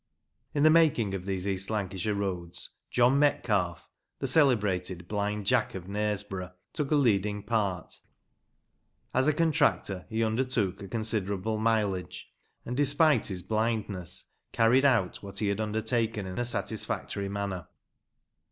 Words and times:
In 0.55 0.63
the 0.63 0.71
making 0.71 1.13
of 1.13 1.27
these 1.27 1.47
East 1.47 1.69
Lancashire 1.69 2.15
roads, 2.15 2.71
John 2.89 3.19
Metcalfe, 3.19 3.87
the 4.17 4.25
celebrated 4.25 5.07
"Blind 5.07 5.45
Jack 5.45 5.75
of 5.75 5.83
Knaresborough," 5.87 6.53
took 6.73 6.89
a 6.89 6.95
leading 6.95 7.43
part. 7.43 7.99
As 9.13 9.27
a 9.27 9.33
contractor 9.33 10.07
he 10.09 10.23
undertook 10.23 10.81
a 10.81 10.87
considerable 10.87 11.59
mileage, 11.59 12.31
and, 12.65 12.75
despite 12.75 13.27
his 13.27 13.43
blindness, 13.43 14.25
carried 14.53 14.85
out 14.85 15.21
what 15.21 15.37
he 15.37 15.49
had 15.49 15.61
undertaken 15.61 16.25
in 16.25 16.39
a 16.39 16.45
76 16.45 16.49
MEMORIALS 16.49 16.49
OF 16.49 16.57
OLD 16.57 16.57
LANCASHIRE 16.57 16.67
satisfactory 17.25 17.29
manner. 17.29 17.67